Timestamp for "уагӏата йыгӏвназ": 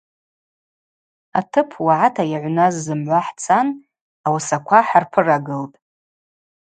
1.85-2.73